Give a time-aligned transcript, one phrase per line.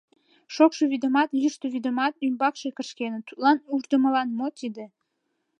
[0.55, 4.85] Шокшо вӱдымат, йӱштӧ вӱдымат ӱмбакше кышкеныт— тудлан, ушдымылан, мо тиде.